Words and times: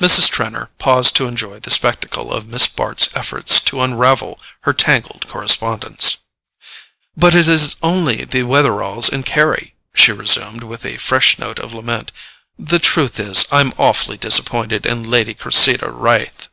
Mrs. 0.00 0.30
Trenor 0.30 0.70
paused 0.78 1.14
to 1.16 1.26
enjoy 1.26 1.60
the 1.60 1.70
spectacle 1.70 2.32
of 2.32 2.48
Miss 2.48 2.66
Bart's 2.66 3.14
efforts 3.14 3.60
to 3.64 3.82
unravel 3.82 4.40
her 4.62 4.72
tangled 4.72 5.28
correspondence. 5.28 6.20
"But 7.14 7.34
it 7.34 7.48
is 7.48 7.76
only 7.82 8.24
the 8.24 8.44
Wetheralls 8.44 9.10
and 9.12 9.26
Carry," 9.26 9.74
she 9.94 10.10
resumed, 10.10 10.62
with 10.64 10.86
a 10.86 10.96
fresh 10.96 11.38
note 11.38 11.58
of 11.58 11.74
lament. 11.74 12.12
"The 12.58 12.78
truth 12.78 13.20
is, 13.20 13.44
I'm 13.52 13.74
awfully 13.76 14.16
disappointed 14.16 14.86
in 14.86 15.02
Lady 15.02 15.34
Cressida 15.34 15.90
Raith." 15.90 16.48